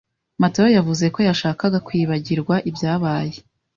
[0.41, 3.35] Matayo yavuze ko yashakaga kwibagirwa ibyabaye.